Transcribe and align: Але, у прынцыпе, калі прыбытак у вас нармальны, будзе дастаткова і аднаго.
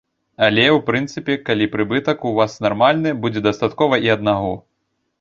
Але, 0.45 0.63
у 0.77 0.81
прынцыпе, 0.87 1.35
калі 1.51 1.69
прыбытак 1.77 2.27
у 2.31 2.33
вас 2.41 2.59
нармальны, 2.69 3.15
будзе 3.27 3.47
дастаткова 3.53 4.05
і 4.09 4.15
аднаго. 4.19 4.53